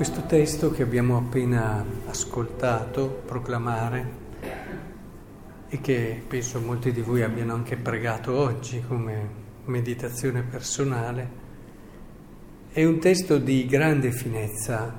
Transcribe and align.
questo 0.00 0.22
testo 0.22 0.70
che 0.70 0.82
abbiamo 0.82 1.18
appena 1.18 1.84
ascoltato 2.06 3.20
proclamare 3.26 4.12
e 5.68 5.78
che 5.82 6.22
penso 6.26 6.58
molti 6.58 6.90
di 6.90 7.02
voi 7.02 7.20
abbiano 7.20 7.52
anche 7.52 7.76
pregato 7.76 8.34
oggi 8.34 8.82
come 8.88 9.28
meditazione 9.66 10.40
personale, 10.40 11.28
è 12.72 12.82
un 12.82 12.98
testo 12.98 13.36
di 13.36 13.66
grande 13.66 14.10
finezza 14.10 14.98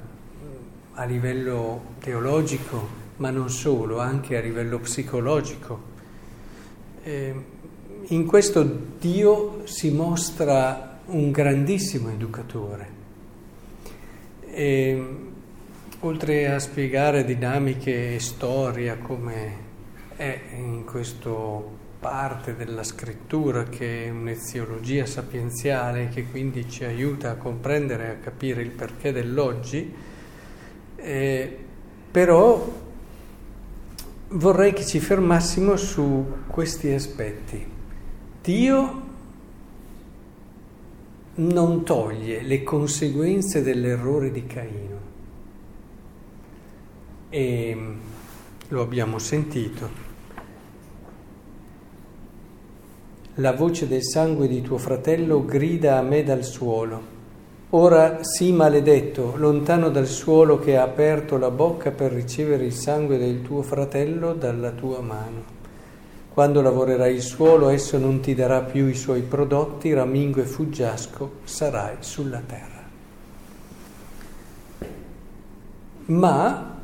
a 0.94 1.04
livello 1.06 1.96
teologico, 1.98 2.88
ma 3.16 3.32
non 3.32 3.50
solo, 3.50 3.98
anche 3.98 4.38
a 4.38 4.40
livello 4.40 4.78
psicologico. 4.78 5.82
Eh, 7.02 7.46
in 8.04 8.26
questo 8.28 8.62
Dio 9.00 9.66
si 9.66 9.90
mostra 9.90 11.00
un 11.08 11.32
grandissimo 11.32 12.12
educatore 12.12 13.00
e, 14.52 15.04
oltre 16.02 16.52
a 16.52 16.60
spiegare 16.60 17.24
dinamiche 17.24 18.16
e 18.16 18.20
storia 18.20 18.98
come 18.98 19.70
è 20.16 20.40
in 20.56 20.84
questa 20.86 21.30
parte 22.00 22.56
della 22.56 22.84
scrittura 22.84 23.64
che 23.64 24.06
è 24.06 24.10
un'eziologia 24.10 25.06
sapienziale 25.06 26.10
che 26.10 26.26
quindi 26.26 26.68
ci 26.70 26.84
aiuta 26.84 27.32
a 27.32 27.36
comprendere 27.36 28.06
e 28.06 28.10
a 28.10 28.16
capire 28.16 28.62
il 28.64 28.72
perché 28.72 29.12
dell'oggi, 29.12 29.94
eh, 30.96 31.58
però 32.10 32.80
vorrei 34.30 34.74
che 34.74 34.86
ci 34.86 35.00
fermassimo 35.00 35.76
su 35.76 36.26
questi 36.48 36.90
aspetti. 36.90 37.66
Dio 38.42 39.10
non 41.34 41.84
toglie 41.84 42.42
le 42.42 42.64
conseguenze 42.64 43.62
dell'errore 43.62 44.32
di 44.32 44.46
Caino. 44.46 45.00
E 47.30 47.78
lo 48.68 48.82
abbiamo 48.82 49.18
sentito. 49.18 50.10
La 53.36 53.54
voce 53.54 53.88
del 53.88 54.04
sangue 54.04 54.48
di 54.48 54.62
tuo 54.62 54.78
fratello 54.78 55.46
grida 55.46 55.98
a 55.98 56.02
me 56.02 56.24
dal 56.24 56.44
suolo. 56.44 57.20
Ora 57.70 58.22
sii 58.22 58.52
maledetto, 58.52 59.36
lontano 59.38 59.90
dal 59.90 60.08
suolo 60.08 60.60
che 60.60 60.76
ha 60.76 60.84
aperto 60.84 61.38
la 61.38 61.50
bocca 61.50 61.92
per 61.92 62.12
ricevere 62.12 62.66
il 62.66 62.74
sangue 62.74 63.18
del 63.18 63.42
tuo 63.42 63.62
fratello 63.62 64.34
dalla 64.34 64.72
tua 64.72 65.00
mano. 65.00 65.61
Quando 66.34 66.62
lavorerai 66.62 67.14
il 67.14 67.22
suolo, 67.22 67.68
esso 67.68 67.98
non 67.98 68.22
ti 68.22 68.34
darà 68.34 68.62
più 68.62 68.88
i 68.88 68.96
suoi 68.96 69.22
prodotti, 69.22 69.92
ramingo 69.92 70.40
e 70.40 70.46
fuggiasco 70.46 71.40
sarai 71.44 71.98
sulla 72.00 72.42
terra. 72.48 72.84
Ma, 76.06 76.80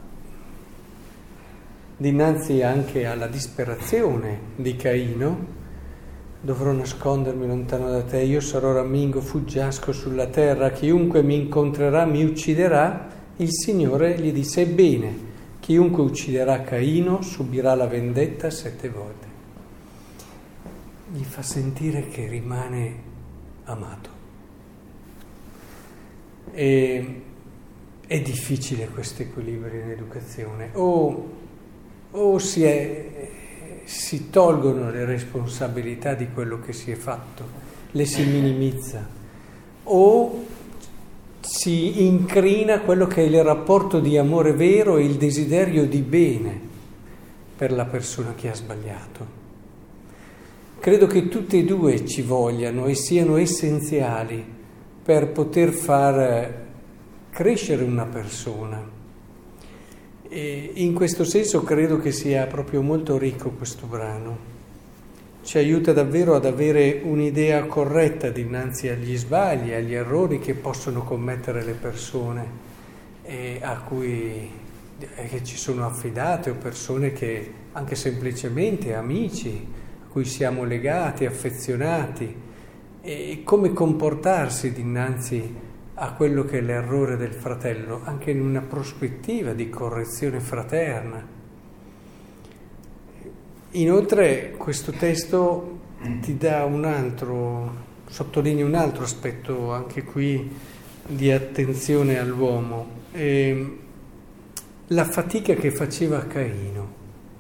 dinanzi 1.96 2.62
anche 2.62 3.06
alla 3.06 3.28
disperazione 3.28 4.38
di 4.58 4.76
Caino, 4.76 5.46
dovrò 6.42 6.74
nascondermi 6.74 7.48
lontano 7.48 7.90
da 7.90 8.04
te, 8.04 8.20
io 8.20 8.42
sarò 8.42 8.74
ramingo, 8.74 9.22
fuggiasco 9.22 9.94
sulla 9.94 10.28
terra, 10.28 10.72
chiunque 10.72 11.24
mi 11.24 11.36
incontrerà 11.36 12.04
mi 12.04 12.26
ucciderà, 12.26 13.08
il 13.38 13.54
Signore 13.54 14.20
gli 14.20 14.34
disse, 14.34 14.64
ebbene, 14.64 15.18
chiunque 15.62 16.04
ucciderà 16.04 16.64
Caino 16.64 17.22
subirà 17.22 17.76
la 17.76 17.88
vendetta 17.88 18.50
sette 18.50 18.90
volte 18.90 19.36
gli 21.12 21.24
fa 21.24 21.42
sentire 21.42 22.08
che 22.10 22.28
rimane 22.28 22.96
amato. 23.66 24.10
E, 26.52 27.22
è 28.08 28.22
difficile 28.22 28.88
questo 28.88 29.22
equilibrio 29.22 29.82
in 29.82 29.90
educazione. 29.90 30.70
O, 30.74 31.30
o 32.12 32.38
si, 32.40 32.64
è, 32.64 33.30
si 33.84 34.30
tolgono 34.30 34.90
le 34.90 35.06
responsabilità 35.06 36.14
di 36.14 36.30
quello 36.34 36.60
che 36.60 36.74
si 36.74 36.92
è 36.92 36.96
fatto, 36.96 37.66
le 37.92 38.06
si 38.06 38.24
minimizza, 38.24 39.08
o 39.84 40.46
si 41.42 42.06
incrina 42.06 42.82
quello 42.82 43.08
che 43.08 43.24
è 43.24 43.26
il 43.26 43.44
rapporto 43.44 44.00
di 44.00 44.18
amore 44.18 44.54
vero 44.54 44.98
e 44.98 45.06
il 45.06 45.16
desiderio 45.16 45.86
di 45.86 46.02
bene 46.02 46.60
per 47.56 47.72
la 47.72 47.86
persona 47.86 48.34
che 48.36 48.50
ha 48.50 48.54
sbagliato. 48.54 49.47
Credo 50.80 51.08
che 51.08 51.28
tutte 51.28 51.58
e 51.58 51.64
due 51.64 52.06
ci 52.06 52.22
vogliano 52.22 52.86
e 52.86 52.96
siano 52.96 53.36
essenziali 53.38 54.44
per 55.04 55.30
poter 55.32 55.72
far 55.72 56.66
crescere 57.30 57.84
una 57.84 58.06
persona. 58.06 58.96
E 60.30 60.72
in 60.76 60.94
questo 60.94 61.24
senso 61.24 61.64
credo 61.64 61.98
che 61.98 62.12
sia 62.12 62.46
proprio 62.48 62.82
molto 62.82 63.18
ricco 63.18 63.50
questo 63.52 63.86
brano. 63.86 64.56
Ci 65.44 65.58
aiuta 65.58 65.94
davvero 65.94 66.36
ad 66.36 66.46
avere 66.46 67.02
un'idea 67.04 67.66
corretta 67.66 68.30
dinanzi 68.30 68.88
agli 68.88 69.16
sbagli, 69.18 69.74
agli 69.74 69.94
errori 69.94 70.40
che 70.40 70.54
possono 70.54 71.04
commettere 71.04 71.64
le 71.64 71.74
persone 71.74 72.46
e 73.24 73.60
a 73.62 73.80
cui 73.80 74.50
che 74.98 75.44
ci 75.44 75.58
sono 75.58 75.86
affidate 75.86 76.50
o 76.50 76.56
persone 76.56 77.14
che 77.14 77.52
anche 77.74 77.96
semplicemente 77.96 78.94
amici 78.94 79.86
cui 80.10 80.26
siamo 80.26 80.64
legati, 80.64 81.26
affezionati 81.26 82.36
e 83.02 83.42
come 83.44 83.74
comportarsi 83.74 84.74
dinanzi 84.74 85.56
a 86.00 86.14
quello 86.14 86.44
che 86.46 86.60
è 86.60 86.62
l'errore 86.62 87.18
del 87.18 87.34
fratello, 87.34 88.02
anche 88.04 88.32
in 88.32 88.42
una 88.42 88.62
prospettiva 88.62 89.54
di 89.54 89.70
correzione 89.70 90.40
fraterna. 90.40 91.26
Inoltre 93.72 94.52
questo 94.58 94.92
testo 94.92 95.80
ti 96.22 96.38
dà 96.38 96.66
un 96.66 96.86
altro, 96.86 97.86
sottolinea 98.08 98.66
un 98.66 98.76
altro 98.76 99.04
aspetto 99.04 99.72
anche 99.72 100.04
qui 100.04 100.56
di 101.08 101.32
attenzione 101.32 102.20
all'uomo, 102.20 102.88
eh, 103.14 103.78
la 104.88 105.06
fatica 105.06 105.56
che 105.56 105.72
faceva 105.72 106.26
Caino, 106.28 106.94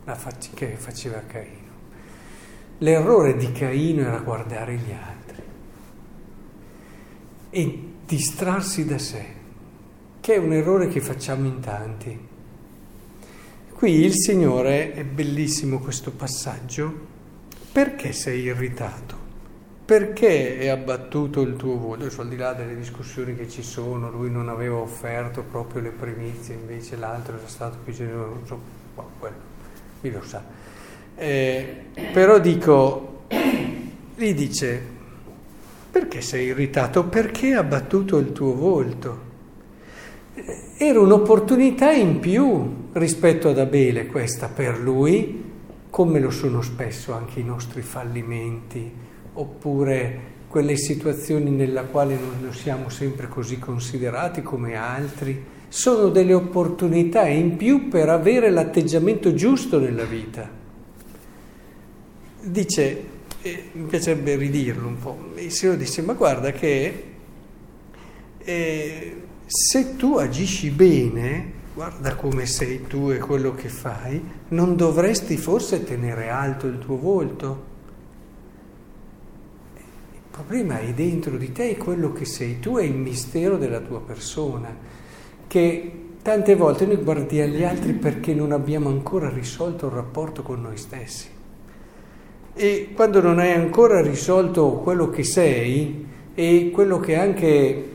la 0.06 0.16
fatica 0.16 0.66
che 0.66 0.78
faceva 0.78 1.22
Caino. 1.28 1.67
L'errore 2.80 3.36
di 3.36 3.52
Caino 3.52 4.02
era 4.02 4.20
guardare 4.20 4.76
gli 4.76 4.92
altri 4.92 5.42
e 7.50 7.84
distrarsi 8.06 8.86
da 8.86 9.00
sé, 9.00 9.26
che 10.22 10.36
è 10.36 10.38
un 10.38 10.54
errore 10.54 10.88
che 10.88 11.02
facciamo 11.02 11.48
in 11.48 11.60
tanti. 11.60 12.28
Qui 13.74 13.92
il 13.92 14.14
Signore, 14.14 14.94
è 14.94 15.04
bellissimo 15.04 15.80
questo 15.80 16.12
passaggio, 16.12 16.94
perché 17.72 18.12
sei 18.12 18.44
irritato? 18.44 19.16
Perché 19.84 20.60
è 20.60 20.68
abbattuto 20.68 21.42
il 21.42 21.56
tuo 21.56 21.78
voto? 21.78 22.02
Adesso 22.04 22.22
al 22.22 22.28
di 22.28 22.36
là 22.36 22.54
delle 22.54 22.76
discussioni 22.76 23.36
che 23.36 23.50
ci 23.50 23.64
sono, 23.64 24.12
lui 24.12 24.30
non 24.30 24.50
aveva 24.50 24.78
offerto 24.78 25.42
proprio 25.44 25.82
le 25.82 25.92
primizie, 25.92 26.54
invece 26.54 26.96
l'altro 26.96 27.38
era 27.38 27.48
stato 27.48 27.78
più 27.84 27.94
generoso, 27.94 28.60
quello, 29.18 29.36
chi 30.02 30.12
lo 30.12 30.22
sa. 30.24 30.44
Eh, 31.20 31.86
però 32.14 32.38
dico, 32.38 33.24
gli 34.16 34.34
dice, 34.36 34.80
perché 35.90 36.22
sei 36.22 36.48
irritato? 36.48 37.06
Perché 37.06 37.56
ha 37.56 37.64
battuto 37.64 38.18
il 38.18 38.32
tuo 38.34 38.54
volto? 38.54 39.26
Era 40.78 41.00
un'opportunità 41.00 41.92
in 41.92 42.20
più 42.20 42.90
rispetto 42.94 43.50
ad 43.50 43.58
Abele 43.58 44.06
questa 44.06 44.48
per 44.48 44.78
lui, 44.78 45.44
come 45.90 46.20
lo 46.20 46.30
sono 46.30 46.62
spesso 46.62 47.14
anche 47.14 47.40
i 47.40 47.44
nostri 47.44 47.82
fallimenti, 47.82 48.92
oppure 49.34 50.36
quelle 50.48 50.78
situazioni 50.78 51.50
nella 51.50 51.86
quale 51.86 52.16
non 52.16 52.54
siamo 52.54 52.90
sempre 52.90 53.28
così 53.28 53.58
considerati 53.58 54.44
come 54.44 54.76
altri, 54.76 55.44
sono 55.68 56.10
delle 56.10 56.36
opportunità 56.36 57.26
in 57.26 57.58
più 57.58 57.88
per 57.88 58.10
avere 58.10 58.52
l'atteggiamento 58.52 59.34
giusto 59.34 59.80
nella 59.80 60.06
vita 60.06 60.57
dice, 62.42 63.04
eh, 63.42 63.64
mi 63.74 63.86
piacerebbe 63.88 64.36
ridirlo 64.36 64.88
un 64.88 64.98
po', 64.98 65.18
il 65.36 65.52
Signore 65.52 65.78
dice, 65.78 66.02
ma 66.02 66.14
guarda 66.14 66.52
che 66.52 67.04
eh, 68.40 69.22
se 69.46 69.96
tu 69.96 70.16
agisci 70.18 70.70
bene, 70.70 71.52
guarda 71.74 72.16
come 72.16 72.46
sei 72.46 72.88
tu 72.88 73.12
e 73.12 73.18
quello 73.18 73.54
che 73.54 73.70
fai, 73.70 74.22
non 74.50 74.76
dovresti 74.76 75.38
forse 75.38 75.84
tenere 75.84 76.30
alto 76.30 76.68
il 76.68 76.80
tuo 76.80 76.98
volto? 76.98 77.76
Il 79.76 80.22
problema 80.32 80.80
è 80.80 80.94
dentro 80.94 81.38
di 81.38 81.52
te, 81.52 81.72
è 81.72 81.78
quello 81.78 82.14
che 82.14 82.26
sei 82.26 82.60
tu, 82.60 82.78
è 82.78 82.84
il 82.84 82.96
mistero 82.96 83.58
della 83.58 83.80
tua 83.80 84.02
persona, 84.02 84.76
che 85.48 85.92
tante 86.22 86.56
volte 86.56 86.86
noi 86.86 86.98
guardiamo 86.98 87.54
gli 87.54 87.64
altri 87.64 87.94
perché 87.94 88.34
non 88.34 88.52
abbiamo 88.52 88.90
ancora 88.90 89.30
risolto 89.30 89.88
il 89.88 89.94
rapporto 89.94 90.44
con 90.44 90.62
noi 90.62 90.78
stessi. 90.78 91.37
E 92.60 92.90
quando 92.96 93.22
non 93.22 93.38
hai 93.38 93.52
ancora 93.52 94.02
risolto 94.02 94.82
quello 94.84 95.12
che 95.12 95.24
sei 95.24 96.08
e 96.34 96.72
quello 96.74 97.00
che 97.00 97.16
anche 97.16 97.90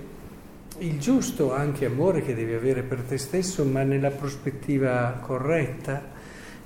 il 0.78 1.00
giusto 1.00 1.52
anche 1.52 1.84
amore 1.84 2.22
che 2.22 2.32
devi 2.32 2.54
avere 2.54 2.82
per 2.82 3.00
te 3.00 3.18
stesso, 3.18 3.64
ma 3.64 3.82
nella 3.82 4.10
prospettiva 4.10 5.18
corretta, 5.20 6.10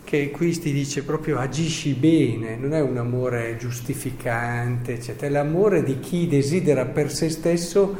che 0.05 0.31
qui 0.31 0.59
ti 0.59 0.73
dice 0.73 1.05
proprio 1.05 1.39
agisci 1.39 1.95
bene, 1.95 2.57
non 2.57 2.75
è 2.75 2.83
un 2.83 2.99
amore 2.99 3.57
giustificante, 3.59 4.93
eccetera, 4.93 5.29
è 5.29 5.31
l'amore 5.31 5.83
di 5.83 5.99
chi 5.99 6.29
desidera 6.29 6.85
per 6.85 7.11
se 7.11 7.31
stesso 7.31 7.97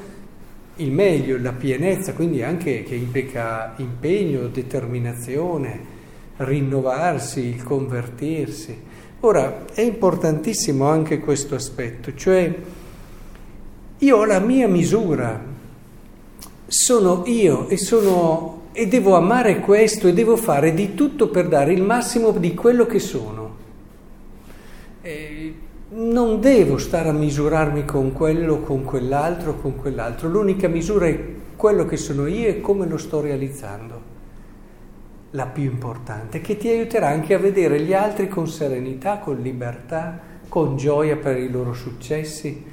il 0.77 0.93
meglio, 0.93 1.39
la 1.41 1.53
pienezza, 1.53 2.13
quindi 2.13 2.43
anche 2.43 2.83
che 2.83 2.95
implica 2.95 3.73
impegno, 3.79 4.49
determinazione, 4.49 5.81
rinnovarsi, 6.37 7.41
il 7.47 7.63
convertirsi. 7.63 8.85
Ora, 9.21 9.65
è 9.73 9.81
importantissimo 9.81 10.87
anche 10.89 11.21
questo 11.21 11.55
aspetto, 11.55 12.15
cioè 12.15 12.55
io 13.99 14.17
ho 14.17 14.25
la 14.27 14.41
mia 14.41 14.69
misura, 14.69 15.43
sono 16.67 17.23
io 17.25 17.67
e, 17.69 17.79
sono, 17.79 18.65
e 18.73 18.87
devo 18.87 19.17
amare 19.17 19.61
questo 19.61 20.07
e 20.07 20.13
devo 20.13 20.37
fare 20.37 20.75
di 20.75 20.95
tutto 20.95 21.29
per 21.29 21.49
dare 21.49 21.73
il 21.73 21.83
massimo 21.83 22.31
di 22.33 22.55
quello 22.55 22.85
che 22.85 22.99
sono. 22.99 23.57
E 25.01 25.55
non 25.89 26.39
devo 26.39 26.77
stare 26.77 27.09
a 27.09 27.13
misurarmi 27.13 27.87
con 27.87 28.13
quello, 28.13 28.61
con 28.61 28.85
quell'altro, 28.85 29.57
con 29.57 29.77
quell'altro. 29.77 30.29
L'unica 30.29 30.69
misura 30.69 31.07
è 31.07 31.19
quello 31.57 31.87
che 31.87 31.97
sono 31.97 32.27
io 32.27 32.49
e 32.49 32.61
come 32.61 32.87
lo 32.87 32.99
sto 32.99 33.23
realizzando 33.23 34.16
la 35.31 35.47
più 35.47 35.65
importante, 35.65 36.41
che 36.41 36.57
ti 36.57 36.69
aiuterà 36.69 37.09
anche 37.09 37.35
a 37.35 37.39
vedere 37.39 37.81
gli 37.81 37.93
altri 37.93 38.29
con 38.29 38.49
serenità, 38.49 39.19
con 39.19 39.37
libertà, 39.37 40.19
con 40.49 40.77
gioia 40.77 41.17
per 41.17 41.37
i 41.39 41.51
loro 41.51 41.75
successi. 41.75 42.65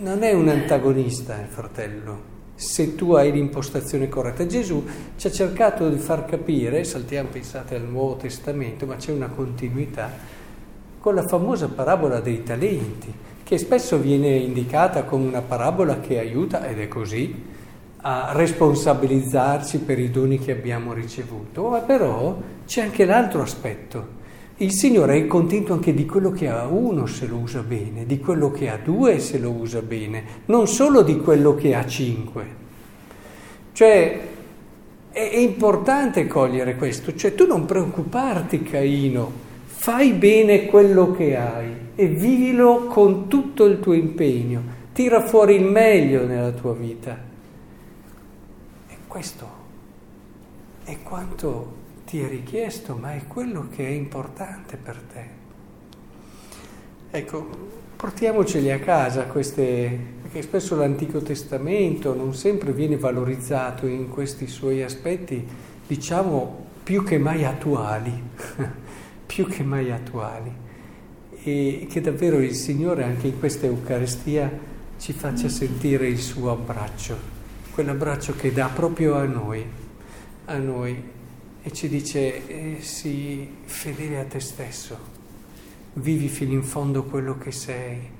Non 0.00 0.22
è 0.22 0.32
un 0.32 0.48
antagonista 0.48 1.40
il 1.40 1.46
fratello, 1.46 2.20
se 2.54 2.94
tu 2.94 3.12
hai 3.12 3.32
l'impostazione 3.32 4.08
corretta. 4.08 4.46
Gesù 4.46 4.84
ci 5.16 5.26
ha 5.26 5.30
cercato 5.30 5.88
di 5.88 5.98
far 5.98 6.24
capire, 6.24 6.84
saltiamo, 6.84 7.28
pensate 7.30 7.76
al 7.76 7.84
Nuovo 7.84 8.16
Testamento, 8.16 8.84
ma 8.84 8.96
c'è 8.96 9.12
una 9.12 9.28
continuità, 9.28 10.10
con 10.98 11.14
la 11.14 11.26
famosa 11.26 11.68
parabola 11.68 12.20
dei 12.20 12.42
talenti, 12.42 13.12
che 13.42 13.56
spesso 13.56 13.98
viene 13.98 14.36
indicata 14.36 15.04
come 15.04 15.26
una 15.26 15.40
parabola 15.40 16.00
che 16.00 16.18
aiuta, 16.18 16.66
ed 16.68 16.80
è 16.80 16.88
così, 16.88 17.56
a 18.00 18.32
responsabilizzarci 18.32 19.78
per 19.78 19.98
i 19.98 20.10
doni 20.10 20.38
che 20.38 20.52
abbiamo 20.52 20.92
ricevuto, 20.92 21.68
ma 21.68 21.80
però 21.80 22.38
c'è 22.64 22.82
anche 22.82 23.04
l'altro 23.04 23.42
aspetto. 23.42 24.16
Il 24.58 24.72
Signore 24.72 25.16
è 25.16 25.26
contento 25.26 25.72
anche 25.72 25.94
di 25.94 26.04
quello 26.04 26.30
che 26.30 26.48
ha 26.48 26.66
uno 26.66 27.06
se 27.06 27.26
lo 27.26 27.36
usa 27.36 27.62
bene, 27.62 28.06
di 28.06 28.18
quello 28.18 28.50
che 28.50 28.68
ha 28.68 28.76
due 28.76 29.18
se 29.20 29.38
lo 29.38 29.50
usa 29.50 29.82
bene, 29.82 30.24
non 30.46 30.66
solo 30.66 31.02
di 31.02 31.18
quello 31.18 31.54
che 31.54 31.74
ha 31.74 31.86
cinque. 31.86 32.56
Cioè, 33.72 34.20
è, 35.10 35.36
importante 35.36 36.26
cogliere 36.26 36.76
questo, 36.76 37.14
cioè 37.14 37.34
tu 37.34 37.46
non 37.46 37.66
preoccuparti 37.66 38.62
Caino, 38.62 39.30
fai 39.64 40.12
bene 40.12 40.66
quello 40.66 41.12
che 41.12 41.36
hai 41.36 41.72
e 41.94 42.06
vivilo 42.06 42.86
con 42.86 43.28
tutto 43.28 43.64
il 43.64 43.78
tuo 43.78 43.92
impegno, 43.92 44.62
tira 44.92 45.20
fuori 45.20 45.54
il 45.54 45.64
meglio 45.64 46.26
nella 46.26 46.50
tua 46.50 46.74
vita. 46.74 47.27
Questo 49.08 49.48
è 50.84 50.98
quanto 51.02 51.76
ti 52.04 52.20
è 52.20 52.28
richiesto, 52.28 52.94
ma 52.94 53.14
è 53.14 53.26
quello 53.26 53.68
che 53.74 53.86
è 53.86 53.90
importante 53.90 54.76
per 54.76 55.00
te. 55.10 55.24
Ecco, 57.10 57.48
portiamoceli 57.96 58.70
a 58.70 58.78
casa 58.78 59.24
queste, 59.24 59.98
perché 60.20 60.42
spesso 60.42 60.76
l'Antico 60.76 61.22
Testamento 61.22 62.14
non 62.14 62.34
sempre 62.34 62.72
viene 62.72 62.98
valorizzato 62.98 63.86
in 63.86 64.10
questi 64.10 64.46
suoi 64.46 64.82
aspetti, 64.82 65.42
diciamo, 65.86 66.66
più 66.82 67.02
che 67.02 67.16
mai 67.16 67.46
attuali, 67.46 68.12
più 69.24 69.46
che 69.46 69.62
mai 69.62 69.90
attuali. 69.90 70.52
E 71.42 71.86
che 71.88 72.00
davvero 72.02 72.40
il 72.40 72.54
Signore 72.54 73.04
anche 73.04 73.28
in 73.28 73.38
questa 73.38 73.64
Eucaristia 73.64 74.52
ci 74.98 75.14
faccia 75.14 75.48
sentire 75.48 76.06
il 76.08 76.18
suo 76.18 76.50
abbraccio 76.50 77.37
quell'abbraccio 77.78 78.34
che 78.34 78.52
dà 78.52 78.66
proprio 78.66 79.14
a 79.14 79.22
noi, 79.22 79.64
a 80.46 80.56
noi, 80.56 81.00
e 81.62 81.72
ci 81.72 81.88
dice 81.88 82.44
eh, 82.48 82.78
sii 82.80 83.58
fedele 83.66 84.18
a 84.18 84.24
te 84.24 84.40
stesso, 84.40 84.98
vivi 85.92 86.26
fino 86.26 86.54
in 86.54 86.64
fondo 86.64 87.04
quello 87.04 87.38
che 87.38 87.52
sei, 87.52 88.10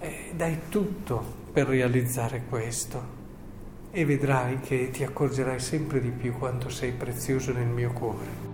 eh, 0.00 0.32
dai 0.36 0.68
tutto 0.68 1.24
per 1.50 1.66
realizzare 1.68 2.42
questo 2.46 3.02
e 3.90 4.04
vedrai 4.04 4.60
che 4.60 4.90
ti 4.90 5.02
accorgerai 5.02 5.60
sempre 5.60 5.98
di 6.02 6.10
più 6.10 6.36
quanto 6.36 6.68
sei 6.68 6.92
prezioso 6.92 7.54
nel 7.54 7.68
mio 7.68 7.90
cuore. 7.90 8.53